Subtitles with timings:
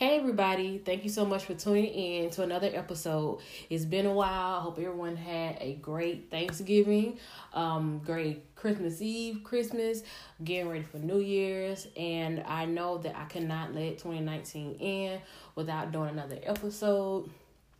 [0.00, 0.78] Hey, everybody.
[0.78, 3.40] Thank you so much for tuning in to another episode.
[3.68, 4.56] It's been a while.
[4.56, 7.18] I hope everyone had a great Thanksgiving,
[7.52, 10.02] um, great Christmas Eve, Christmas,
[10.42, 11.86] getting ready for New Year's.
[11.98, 15.20] And I know that I cannot let 2019 in
[15.54, 17.28] without doing another episode.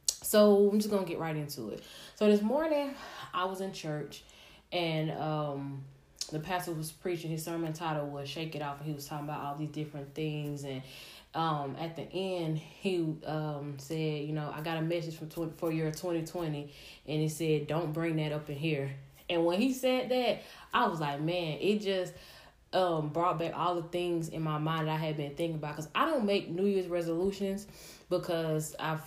[0.06, 1.82] So I'm just going to get right into it.
[2.16, 2.94] So this morning,
[3.32, 4.24] I was in church
[4.72, 5.84] and um,
[6.30, 7.30] the pastor was preaching.
[7.30, 8.76] His sermon title was Shake It Off.
[8.78, 10.82] And he was talking about all these different things and
[11.34, 15.52] um, at the end, he um, said, you know, I got a message from 20,
[15.58, 16.72] for your 2020,
[17.06, 18.90] and he said, don't bring that up in here.
[19.28, 20.42] And when he said that,
[20.74, 22.12] I was like, man, it just
[22.72, 25.76] um, brought back all the things in my mind that I had been thinking about.
[25.76, 27.68] Because I don't make New Year's resolutions
[28.08, 28.98] because I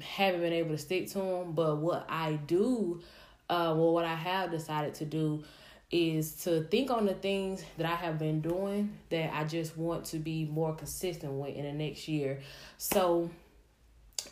[0.00, 1.52] haven't been able to stick to them.
[1.52, 3.00] But what I do,
[3.48, 5.44] uh, well, what I have decided to do
[5.90, 10.04] is to think on the things that I have been doing that I just want
[10.06, 12.40] to be more consistent with in the next year.
[12.76, 13.30] So,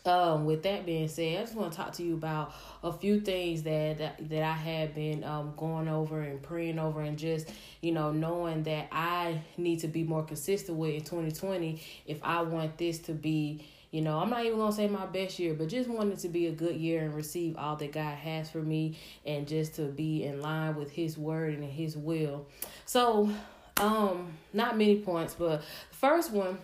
[0.05, 3.21] um, with that being said, I just want to talk to you about a few
[3.21, 7.49] things that that, that I have been um, going over and praying over, and just
[7.81, 12.43] you know knowing that I need to be more consistent with in 2020 if I
[12.43, 13.65] want this to be
[13.97, 16.49] you know, I'm not even gonna say my best year, but just wanted to be
[16.49, 20.23] a good year and receive all that God has for me and just to be
[20.23, 22.47] in line with his word and his will.
[22.85, 23.31] So,
[23.79, 26.59] um, not many points, but the first one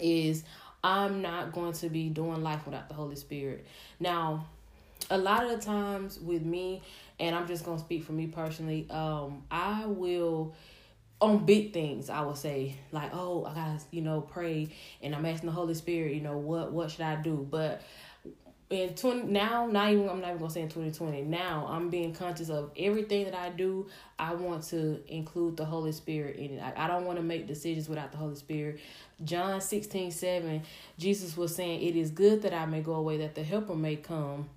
[0.00, 0.44] is
[0.84, 3.66] I'm not going to be doing life without the Holy Spirit.
[3.98, 4.46] Now,
[5.10, 6.80] a lot of the times with me,
[7.18, 9.84] and I'm just gonna speak for me personally, um, I
[11.22, 14.68] on big things i would say like oh i gotta you know pray
[15.02, 17.46] and i'm asking the holy spirit you know what what should i do?
[17.48, 17.82] But
[18.70, 22.14] in 20 now not even i'm not even gonna say in 2020 now i'm being
[22.14, 23.86] conscious of everything that i do
[24.18, 26.62] i want to include the holy spirit in it.
[26.62, 28.80] I, I don't want to make decisions without the holy spirit.
[29.22, 30.62] John 16 7
[30.98, 33.96] jesus was saying it is good that i may go away that the helper may
[33.96, 34.48] come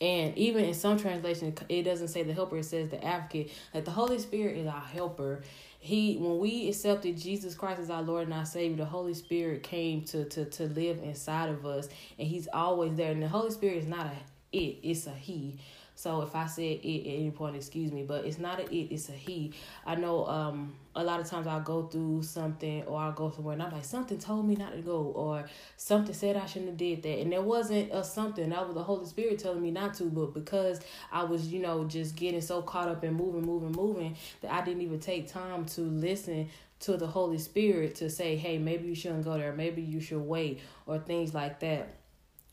[0.00, 3.52] and even in some translations, it doesn't say the helper; it says the advocate.
[3.74, 5.42] Like the Holy Spirit is our helper.
[5.78, 9.62] He, when we accepted Jesus Christ as our Lord and our Savior, the Holy Spirit
[9.62, 11.88] came to to to live inside of us,
[12.18, 13.12] and He's always there.
[13.12, 14.12] And the Holy Spirit is not a
[14.56, 15.58] it; it's a He.
[16.00, 18.90] So if I said it at any point, excuse me, but it's not a it,
[18.90, 19.52] it's a he.
[19.84, 23.52] I know um a lot of times I'll go through something or I'll go somewhere
[23.52, 25.44] and I'm like, something told me not to go or
[25.76, 27.18] something said I shouldn't have did that.
[27.18, 28.48] And there wasn't a something.
[28.48, 30.80] That was the Holy Spirit telling me not to, but because
[31.12, 34.64] I was, you know, just getting so caught up in moving, moving, moving that I
[34.64, 36.48] didn't even take time to listen
[36.80, 40.22] to the Holy Spirit to say, hey, maybe you shouldn't go there, maybe you should
[40.22, 41.96] wait, or things like that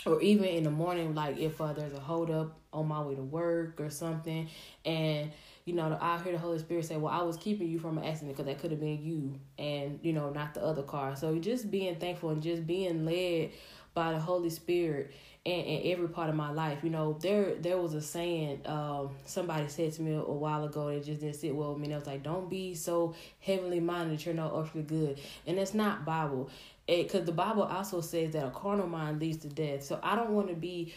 [0.06, 3.16] or even in the morning, like if uh, there's a hold up on my way
[3.16, 4.47] to work or something,
[4.85, 5.31] and
[5.66, 8.06] you know, I hear the Holy Spirit say, "Well, I was keeping you from an
[8.06, 11.38] accident because that could have been you, and you know, not the other car." So
[11.40, 13.52] just being thankful and just being led
[13.94, 15.12] by the Holy Spirit
[15.44, 16.79] in, in every part of my life.
[16.84, 20.94] You know, there there was a saying um, somebody said to me a while ago
[20.94, 21.85] that just didn't sit well with me.
[21.85, 25.58] And it was like, "Don't be so heavenly minded that you're not earthly good," and
[25.58, 26.50] it's not Bible
[26.87, 29.83] because the Bible also says that a carnal mind leads to death.
[29.83, 30.93] So I don't want to be,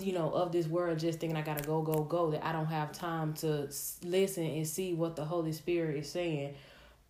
[0.00, 2.30] you know, of this world just thinking I gotta go, go, go.
[2.30, 3.68] That I don't have time to
[4.04, 6.54] listen and see what the Holy Spirit is saying.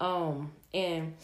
[0.00, 1.14] Um, and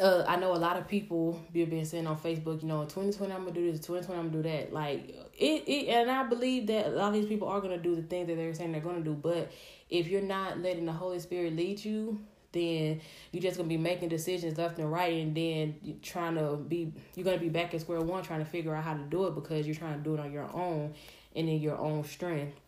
[0.00, 2.88] uh, I know a lot of people be been saying on Facebook, you know, in
[2.88, 4.72] 2020 I'm gonna do this, 2020 I'm gonna do that.
[4.72, 7.94] Like it, it, and I believe that a lot of these people are gonna do
[7.94, 9.14] the things that they're saying they're gonna do.
[9.14, 9.52] But
[9.90, 12.20] if you're not letting the Holy Spirit lead you,
[12.52, 13.00] then
[13.32, 16.92] you're just gonna be making decisions left and right, and then you're trying to be
[17.14, 19.34] you're gonna be back at square one trying to figure out how to do it
[19.34, 20.94] because you're trying to do it on your own
[21.36, 22.58] and in your own strength.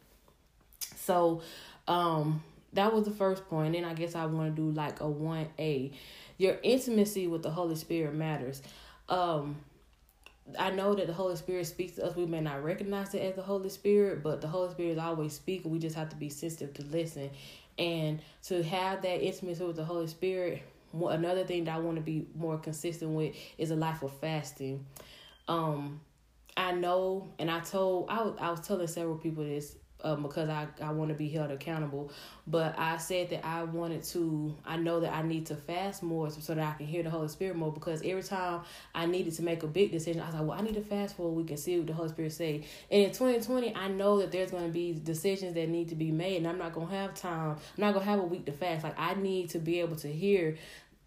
[0.97, 1.43] So,
[1.89, 2.43] um,
[2.75, 3.77] that was the first point.
[3.77, 5.93] And I guess I want to do like a one A.
[6.39, 8.63] Your intimacy with the Holy Spirit matters.
[9.09, 9.57] Um,
[10.59, 12.17] I know that the Holy Spirit speaks to us.
[12.17, 15.33] We may not recognize it as the Holy Spirit, but the Holy Spirit is always
[15.33, 15.71] speaking.
[15.71, 17.31] We just have to be sensitive to listen
[17.83, 20.63] and to have that intimacy with the Holy Spirit.
[20.95, 24.87] Another thing that I want to be more consistent with is a life of fasting.
[25.49, 26.01] Um,
[26.57, 30.67] I know, and I told I I was telling several people this um, because I,
[30.83, 32.11] I want to be held accountable.
[32.47, 36.29] But I said that I wanted to, I know that I need to fast more
[36.31, 38.63] so that I can hear the Holy Spirit more because every time
[38.95, 41.17] I needed to make a big decision, I was like, well, I need to fast
[41.17, 42.65] for a week and see what the Holy Spirit say.
[42.91, 46.11] And in 2020, I know that there's going to be decisions that need to be
[46.11, 47.51] made and I'm not going to have time.
[47.51, 48.83] I'm not going to have a week to fast.
[48.83, 50.57] Like I need to be able to hear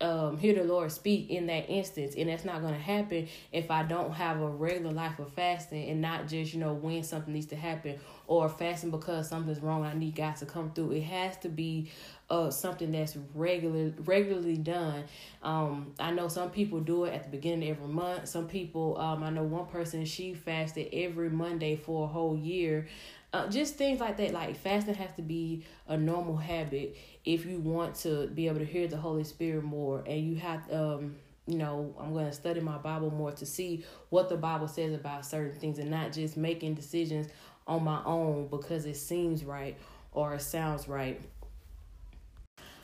[0.02, 2.16] um, hear the Lord speak in that instance.
[2.18, 5.90] And that's not going to happen if I don't have a regular life of fasting
[5.90, 7.98] and not just, you know, when something needs to happen
[8.28, 9.86] or fasting because something's wrong.
[9.86, 10.92] I need God to come through.
[10.92, 11.92] It has to be
[12.30, 15.06] uh, something that's regular, regularly done.
[15.44, 18.28] Um, I know some people do it at the beginning of every month.
[18.28, 22.88] Some people, um, I know one person, she fasted every Monday for a whole year.
[23.36, 24.32] Uh, just things like that.
[24.32, 26.96] Like fasting has to be a normal habit
[27.26, 30.72] if you want to be able to hear the Holy Spirit more, and you have
[30.72, 34.70] um you know, I'm going to study my Bible more to see what the Bible
[34.70, 37.28] says about certain things and not just making decisions
[37.68, 39.78] on my own because it seems right
[40.14, 41.22] or it sounds right.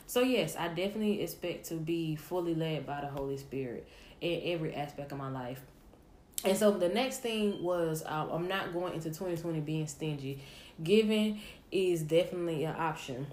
[0.06, 3.88] So, yes, I definitely expect to be fully led by the Holy Spirit
[4.20, 5.60] in every aspect of my life.
[6.44, 10.42] And so the next thing was um, I'm not going into 2020 being stingy.
[10.82, 11.40] Giving
[11.70, 13.26] is definitely an option.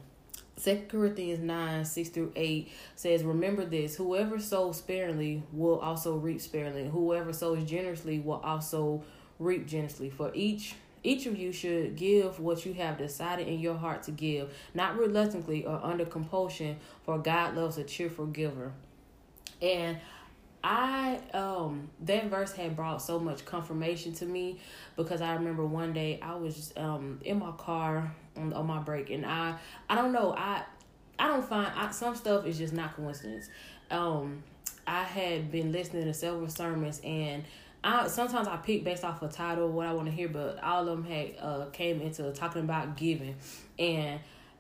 [0.57, 6.41] Second Corinthians 9, 6 through 8 says, Remember this, whoever sows sparingly will also reap
[6.41, 6.89] sparingly.
[6.89, 9.03] Whoever sows generously will also
[9.39, 10.09] reap generously.
[10.09, 14.12] For each each of you should give what you have decided in your heart to
[14.12, 18.73] give, not reluctantly or under compulsion, for God loves a cheerful giver.
[19.62, 19.97] And
[20.63, 24.59] I um that verse had brought so much confirmation to me
[24.97, 29.09] because I remember one day I was um in my car on, on my break
[29.09, 29.56] and I
[29.89, 30.63] I don't know I
[31.17, 33.50] I don't find I, some stuff is just not coincidence.
[33.89, 34.44] Um
[34.85, 37.44] I had been listening to several sermons and
[37.81, 40.89] I sometimes I pick based off a title what I want to hear, but all
[40.89, 43.35] of them had uh came into talking about giving
[43.77, 44.19] and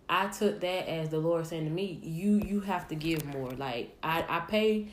[0.09, 3.51] I took that as the Lord saying to me, you you have to give more.
[3.51, 4.87] Like I I pay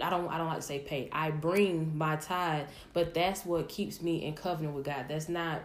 [0.00, 1.08] I don't I don't like to say pay.
[1.12, 5.06] I bring my tithe, but that's what keeps me in covenant with God.
[5.08, 5.62] That's not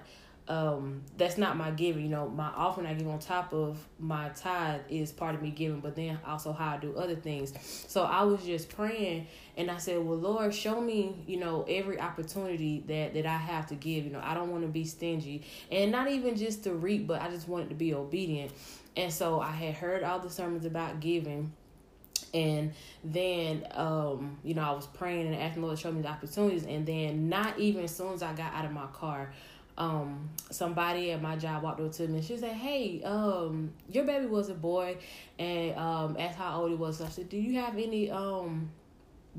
[0.50, 2.04] um that's not my giving.
[2.04, 5.52] You know, my offering I give on top of my tithe is part of me
[5.52, 7.54] giving, but then also how I do other things.
[7.88, 12.00] So I was just praying and I said, Well Lord, show me, you know, every
[12.00, 14.06] opportunity that that I have to give.
[14.06, 15.44] You know, I don't want to be stingy.
[15.72, 18.52] And not even just to reap, but I just wanted to be obedient.
[18.96, 21.54] And so I had heard all the sermons about giving
[22.34, 26.02] and then um you know i was praying and asking the lord to show me
[26.02, 29.32] the opportunities and then not even as soon as i got out of my car
[29.78, 34.04] um somebody at my job walked over to me and she said hey um your
[34.06, 34.98] baby was a boy
[35.38, 36.98] and um asked how old he was.
[36.98, 38.70] So i said do you have any um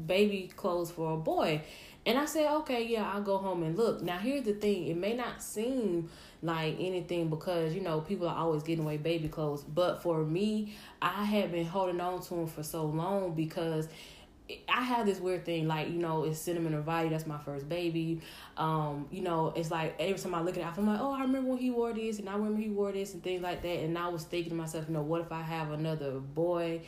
[0.06, 1.62] baby clothes for a boy?
[2.06, 4.00] And i said okay yeah i'll go home and look.
[4.00, 6.08] Now here's the thing it may not seem
[6.43, 10.73] like anything because you know people are always getting away baby clothes but for me
[11.02, 13.88] i had been holding on to them for so long because
[14.67, 17.11] I have this weird thing, like, you know, it's sentimental value.
[17.11, 18.23] That's my first baby.
[18.56, 21.20] Um, you know, it's like every time I look at it, I'm like, oh, I
[21.20, 23.81] remember when he wore this, and I remember he wore this, and things like that.
[23.81, 26.81] And I was thinking to myself, you know, what if I have another boy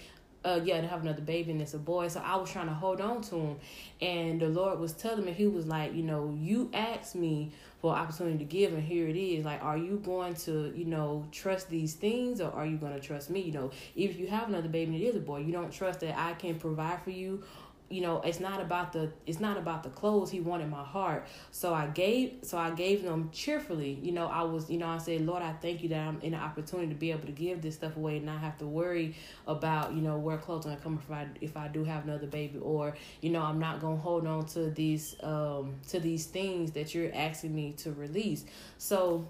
[0.44, 2.08] uh yeah to have another baby and it's a boy.
[2.08, 3.56] So i was trying to hold on to him.
[4.00, 7.94] And the lord was telling me he was like you know you asked me for
[7.94, 9.44] opportunity to give and here it is.
[9.44, 13.00] Like are you going to you know trust these things or are you going to
[13.00, 13.40] trust me?
[13.40, 16.00] You know if you have another baby and it is a boy you don't trust
[16.00, 17.42] that i can provide for you
[17.90, 21.26] you know it's not about the it's not about the clothes he wanted my heart.
[21.50, 23.98] So i gave so i gave them cheerfully.
[24.00, 26.32] You know i was you know i said lord i thank you that i'm in
[26.32, 29.16] the opportunity to be able to give this stuff away and not have to worry
[29.46, 32.26] about you know where clothes are coming from if I, if I do have another
[32.26, 36.72] baby or you know i'm not gonna hold on to these um to these things
[36.72, 38.44] that you're asking me to release.
[38.78, 39.28] So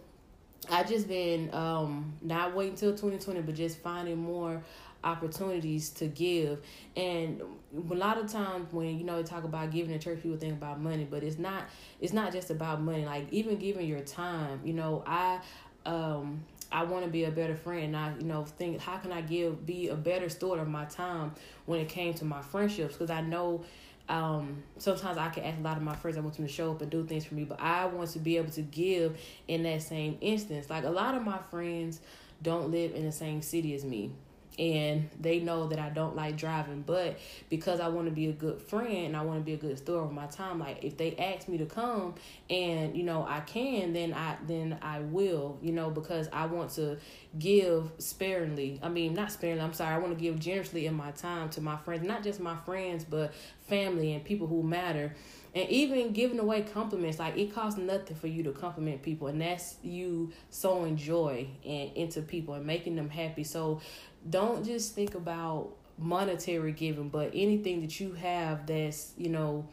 [0.70, 4.62] I just been um not waiting till 2020 but just finding more
[5.04, 6.60] opportunities to give.
[6.96, 7.42] And
[7.90, 10.54] a lot of times when you know they talk about giving in church, people think
[10.54, 11.64] about money, but it's not.
[12.00, 13.04] It's not just about money.
[13.04, 14.60] Like even giving your time.
[14.64, 15.40] You know, I
[15.86, 17.94] um I want to be a better friend.
[17.94, 20.84] And I, you know, think how can I give be a better steward of my
[20.84, 21.32] time
[21.66, 22.94] when it came to my friendships?
[22.94, 23.64] Because I know
[24.08, 26.72] um, sometimes I can ask a lot of my friends, I want them to show
[26.72, 29.62] up and do things for me, but I want to be able to give in
[29.62, 30.68] that same instance.
[30.68, 32.00] Like a lot of my friends
[32.42, 34.10] don't live in the same city as me
[34.58, 36.82] and they know that I don't like driving.
[36.82, 39.56] But because I want to be a good friend and I want to be a
[39.56, 42.14] good steward of my time, like if they ask me to come
[42.48, 46.70] and you know I can, then I then I will, you know, because I want
[46.72, 46.98] to
[47.38, 48.80] give sparingly.
[48.82, 49.62] I mean, not sparingly.
[49.62, 49.94] I'm sorry.
[49.94, 53.04] I want to give generously in my time to my friends, not just my friends,
[53.04, 53.32] but
[53.68, 55.14] family and people who matter
[55.54, 59.40] and even giving away compliments like it costs nothing for you to compliment people and
[59.40, 63.80] that's you sowing joy and into people and making them happy so
[64.28, 69.66] don't just think about monetary giving, but anything that you have that's, you know,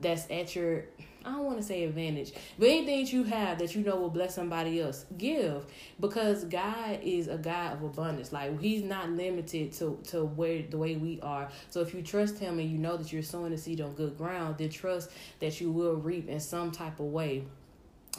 [0.00, 0.84] that's at your
[1.24, 4.08] I don't want to say advantage, but anything that you have that you know will
[4.08, 5.66] bless somebody else, give
[6.00, 8.32] because God is a God of abundance.
[8.32, 11.50] Like He's not limited to to where the way we are.
[11.70, 14.16] So if you trust Him and you know that you're sowing the seed on good
[14.16, 17.44] ground, then trust that you will reap in some type of way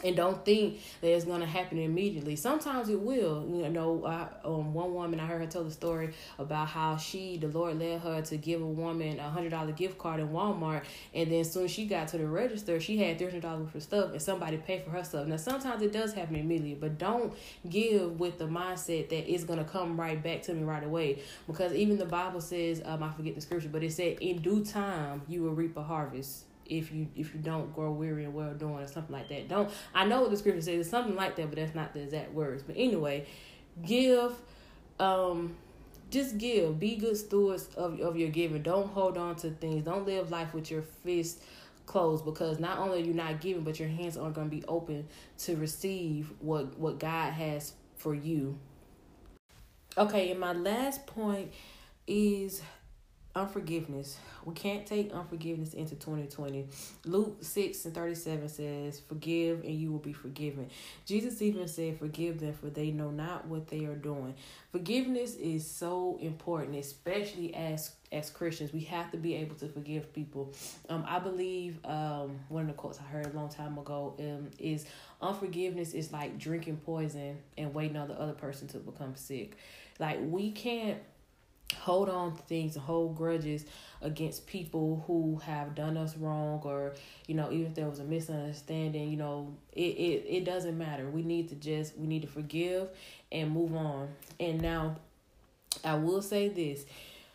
[0.04, 2.36] and don't think that it's going to happen immediately.
[2.36, 3.46] Sometimes it will.
[3.50, 7.36] You know, I, um, one woman I heard her tell the story about how she,
[7.36, 10.84] the Lord led her to give a woman a hundred dollar gift card in Walmart,
[11.14, 14.12] and then soon she got to the register, she had three hundred dollars for stuff,
[14.12, 15.26] and somebody paid for her stuff.
[15.26, 17.34] Now sometimes it does happen immediately, but don't
[17.68, 21.22] give with the mindset that it's going to come right back to me right away,
[21.46, 24.64] because even the Bible says, um, I forget the scripture, but it said, in due
[24.64, 28.54] time you will reap a harvest if you if you don't grow weary and well
[28.54, 29.48] doing or something like that.
[29.48, 32.00] Don't I know what the scripture says it's something like that, but that's not the
[32.00, 32.62] exact words.
[32.62, 33.26] But anyway,
[33.84, 34.32] give
[34.98, 35.56] um
[36.10, 36.80] just give.
[36.80, 38.62] Be good stewards of, of your giving.
[38.62, 39.84] Don't hold on to things.
[39.84, 41.42] Don't live life with your fist
[41.86, 44.64] closed because not only are you not giving, but your hands aren't going to be
[44.66, 45.06] open
[45.38, 48.58] to receive what what God has for you.
[49.98, 51.52] Okay, and my last point
[52.06, 52.62] is
[53.34, 54.18] unforgiveness.
[54.44, 56.66] We can't take unforgiveness into 2020.
[57.04, 60.68] Luke 6 and 37 says, Forgive and you will be forgiven.
[61.06, 64.34] Jesus even said, Forgive them, for they know not what they are doing.
[64.72, 68.72] Forgiveness is so important, especially as as Christians.
[68.72, 70.52] We have to be able to forgive people.
[70.88, 74.50] Um, I believe um, one of the quotes I heard a long time ago um,
[74.58, 74.84] is
[75.22, 79.56] unforgiveness is like drinking poison and waiting on the other person to become sick.
[80.00, 80.98] Like we can't
[81.78, 83.64] hold on to things and hold grudges
[84.02, 86.94] against people who have done us wrong or
[87.26, 91.08] you know even if there was a misunderstanding you know it, it it doesn't matter.
[91.08, 92.88] We need to just we need to forgive
[93.30, 94.08] and move on.
[94.38, 94.96] And now
[95.84, 96.84] i will say this.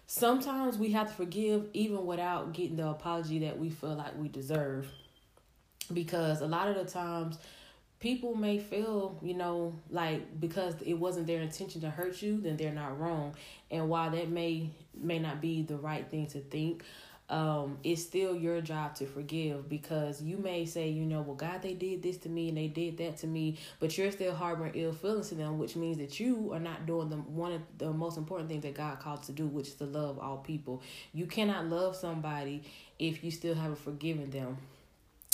[0.08, 4.28] Sometimes we have to forgive even without getting the apology that we feel like we
[4.28, 4.88] deserve.
[5.92, 7.38] Because a lot of the times
[8.06, 12.56] people may feel, you know, like because it wasn't their intention to hurt you, then
[12.56, 13.36] they're not wrong.
[13.72, 16.84] And while that may may not be the right thing to think,
[17.30, 21.64] um, it's still your job to forgive because you may say, you know, well, God,
[21.64, 24.74] they did this to me and they did that to me, but you're still harboring
[24.76, 27.92] ill feelings to them, which means that you are not doing the one of the
[27.92, 30.84] most important things that God called to do, which is to love all people.
[31.12, 32.62] You cannot love somebody
[33.00, 34.58] if you still haven't forgiven them.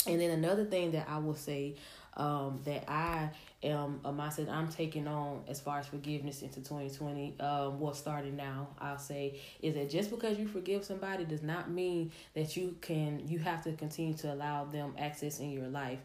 [0.06, 1.76] And then another thing that I will say
[2.16, 3.30] um, that I
[3.62, 7.36] am a mindset I'm taking on as far as forgiveness into 2020.
[7.40, 11.70] Um, well, starting now, I'll say is that just because you forgive somebody does not
[11.70, 16.00] mean that you can you have to continue to allow them access in your life.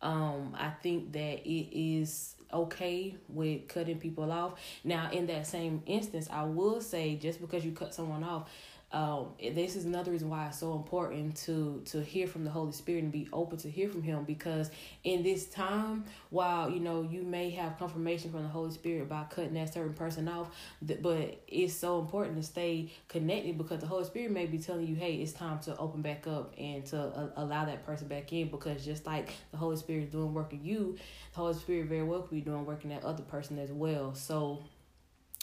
[0.00, 4.60] Um, I think that it is okay with cutting people off.
[4.84, 8.50] Now, in that same instance, I will say just because you cut someone off
[8.92, 12.72] um, this is another reason why it's so important to to hear from the Holy
[12.72, 14.70] Spirit and be open to hear from Him because
[15.02, 19.24] in this time, while you know you may have confirmation from the Holy Spirit by
[19.30, 20.54] cutting that certain person off,
[21.00, 24.94] but it's so important to stay connected because the Holy Spirit may be telling you,
[24.94, 28.48] hey, it's time to open back up and to uh, allow that person back in
[28.48, 30.98] because just like the Holy Spirit is doing work in you,
[31.32, 34.14] the Holy Spirit very well could be doing work in that other person as well.
[34.14, 34.62] So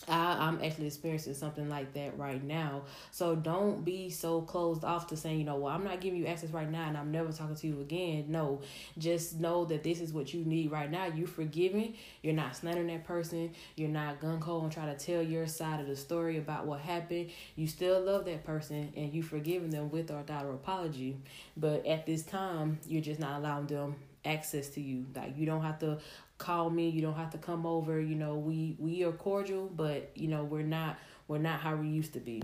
[0.10, 2.84] I, I'm actually experiencing something like that right now.
[3.12, 6.26] So don't be so closed off to saying, you know, well, I'm not giving you
[6.28, 8.26] access right now and I'm never talking to you again.
[8.28, 8.62] No,
[8.98, 11.06] just know that this is what you need right now.
[11.06, 11.96] You're forgiving.
[12.24, 13.52] You're not slandering that person.
[13.76, 16.80] You're not gun ho and try to tell your side of the story about what
[16.80, 17.30] happened.
[17.56, 21.18] You still love that person and you forgiving them with or without an apology.
[21.56, 23.96] But at this time, you're just not allowing them
[24.26, 25.06] access to you.
[25.16, 25.98] Like you don't have to
[26.38, 26.90] call me.
[26.90, 28.00] You don't have to come over.
[28.00, 30.98] You know we we are cordial but you know we're not
[31.28, 32.44] we're not how we used to be.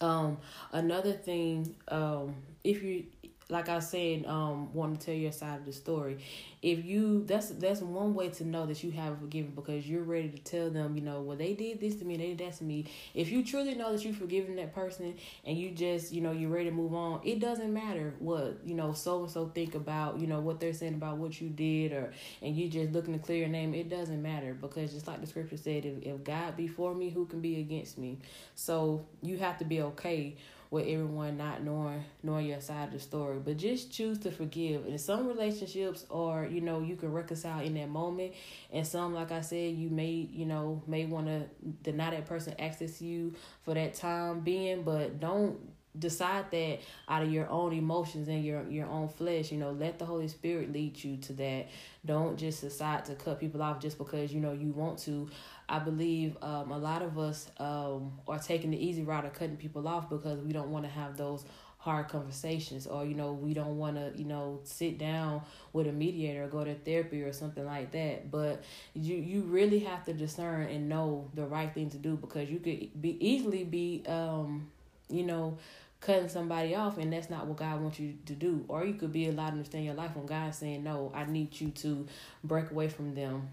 [0.00, 0.38] Um
[0.72, 2.34] another thing um
[2.64, 3.04] if you
[3.50, 6.18] like I said, um, want to tell your side of the story.
[6.62, 10.28] If you that's that's one way to know that you have forgiven because you're ready
[10.28, 12.64] to tell them, you know, well they did this to me, they did that to
[12.64, 12.86] me.
[13.14, 15.14] If you truly know that you've forgiven that person
[15.44, 18.74] and you just, you know, you're ready to move on, it doesn't matter what, you
[18.74, 21.92] know, so and so think about, you know, what they're saying about what you did
[21.92, 25.20] or and you just looking to clear your name, it doesn't matter because just like
[25.20, 28.18] the scripture said, if, if God be for me, who can be against me?
[28.54, 30.36] So you have to be okay
[30.70, 33.38] with everyone not knowing knowing your side of the story.
[33.44, 34.86] But just choose to forgive.
[34.86, 38.34] And some relationships are, you know, you can reconcile in that moment.
[38.72, 41.46] And some, like I said, you may, you know, may want to
[41.82, 43.34] deny that person access to you
[43.64, 45.58] for that time being, but don't
[45.98, 49.98] decide that out of your own emotions and your your own flesh you know let
[49.98, 51.66] the holy spirit lead you to that
[52.06, 55.28] don't just decide to cut people off just because you know you want to
[55.70, 59.56] I believe um, a lot of us um, are taking the easy route of cutting
[59.56, 61.44] people off because we don't want to have those
[61.78, 65.40] hard conversations or you know we don't want to you know sit down
[65.72, 68.30] with a mediator or go to therapy or something like that.
[68.30, 72.50] But you you really have to discern and know the right thing to do because
[72.50, 74.68] you could be easily be um
[75.08, 75.56] you know
[76.00, 78.64] cutting somebody off and that's not what God wants you to do.
[78.66, 81.60] Or you could be allowed to understand your life when God's saying no I need
[81.60, 82.06] you to
[82.42, 83.48] break away from them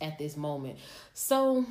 [0.00, 0.78] at this moment
[1.12, 1.64] so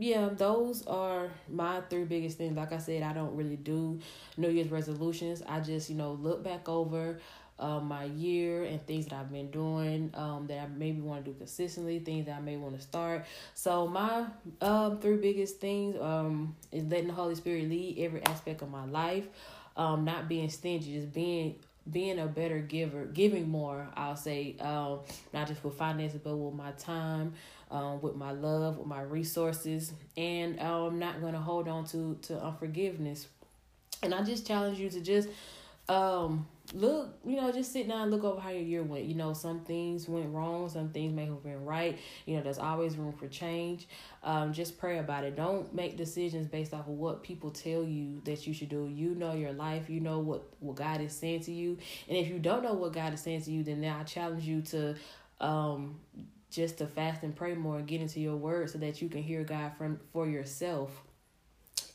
[0.00, 2.56] yeah, those are my three biggest things.
[2.56, 4.00] Like I said, I don't really do
[4.38, 5.42] New Year's resolutions.
[5.46, 7.18] I just, you know, look back over
[7.58, 11.30] uh, my year and things that I've been doing um, that I maybe want to
[11.30, 13.26] do consistently, things that I may want to start.
[13.54, 14.24] So my
[14.62, 18.86] um, three biggest things um, is letting the Holy Spirit lead every aspect of my
[18.86, 19.26] life,
[19.76, 21.56] um, not being stingy, just being
[21.90, 25.00] being a better giver, giving more, I'll say, um,
[25.32, 27.34] not just with finances, but with my time,
[27.70, 31.84] um, with my love, with my resources, and um, I'm not going to hold on
[31.86, 33.28] to to unforgiveness.
[34.02, 35.28] And I just challenge you to just
[35.88, 39.04] um look you know just sit down and look over how your year went.
[39.04, 41.98] You know some things went wrong some things may have been right.
[42.26, 43.88] You know there's always room for change.
[44.22, 45.36] Um just pray about it.
[45.36, 48.88] Don't make decisions based off of what people tell you that you should do.
[48.92, 49.90] You know your life.
[49.90, 51.78] You know what what god is saying to you.
[52.08, 54.44] And if you don't know what god is saying to you then now i challenge
[54.44, 54.94] you to
[55.40, 55.98] um
[56.50, 59.22] just to fast and pray more and get into your word so that you can
[59.22, 60.90] hear God from for yourself.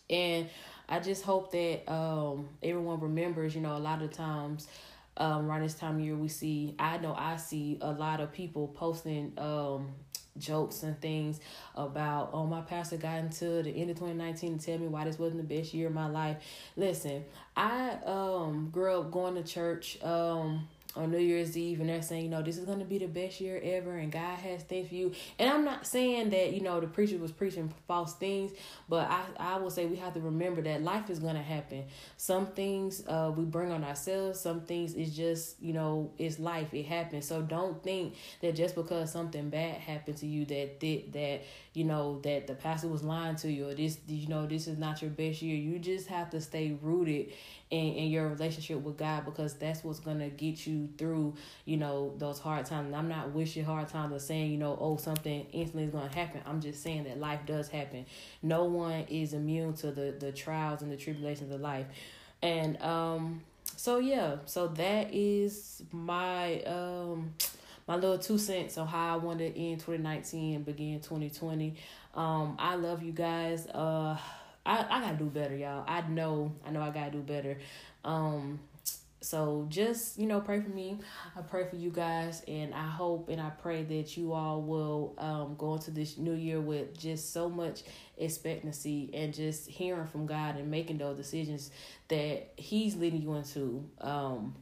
[0.10, 0.50] And
[0.88, 4.68] I just hope that um everyone remembers, you know, a lot of times
[5.18, 8.32] um around this time of year we see I know I see a lot of
[8.32, 9.94] people posting um
[10.38, 11.40] jokes and things
[11.76, 15.18] about oh my pastor got into the end of 2019 to tell me why this
[15.18, 16.38] wasn't the best year of my life.
[16.76, 17.24] Listen
[17.56, 22.24] i um grew up going to church um on New Year's Eve and they're saying,
[22.24, 24.90] you know, this is going to be the best year ever and God has things
[24.90, 25.12] for you.
[25.38, 28.52] And I'm not saying that, you know, the preacher was preaching false things,
[28.88, 31.86] but I, I will say we have to remember that life is going to happen.
[32.18, 36.74] Some things uh, we bring on ourselves, some things is just, you know, it's life.
[36.74, 37.28] It happens.
[37.28, 41.42] So don't think that just because something bad happened to you that, that, that
[41.74, 44.78] you know, that the pastor was lying to you or this, you know, this is
[44.78, 45.58] not your best year.
[45.58, 47.34] You just have to stay rooted
[47.70, 52.14] in, in your relationship with God because that's what's gonna get you through, you know,
[52.18, 52.88] those hard times.
[52.88, 56.14] And I'm not wishing hard times or saying, you know, oh something instantly is gonna
[56.14, 56.42] happen.
[56.46, 58.06] I'm just saying that life does happen.
[58.42, 61.86] No one is immune to the the trials and the tribulations of life.
[62.42, 63.42] And um
[63.78, 67.34] so yeah, so that is my um
[67.88, 71.76] my little two cents on how I want to end 2019 and begin 2020.
[72.16, 73.68] Um, I love you guys.
[73.68, 74.18] Uh,
[74.66, 75.84] I, I gotta do better, y'all.
[75.88, 77.58] I know, I know I gotta do better.
[78.04, 78.60] Um,
[79.22, 81.00] so just, you know, pray for me.
[81.36, 85.16] I pray for you guys and I hope and I pray that you all will
[85.18, 87.84] um go into this new year with just so much
[88.18, 91.72] expectancy and just hearing from God and making those decisions
[92.10, 93.90] that He's leading you into.
[94.00, 94.54] Um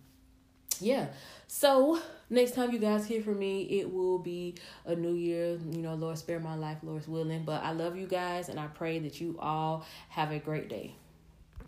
[0.80, 1.08] yeah.
[1.48, 5.60] So next time you guys hear from me, it will be a new year.
[5.72, 7.44] You know, Lord spare my life, Lord's willing.
[7.44, 10.96] But I love you guys and I pray that you all have a great day.